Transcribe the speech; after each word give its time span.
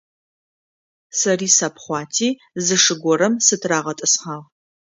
Сэри 1.17 1.47
сапхъуати 1.57 2.29
зы 2.65 2.75
шы 2.83 2.93
горэм 3.03 3.33
сытырагъэтӏысхьагъ. 3.45 4.45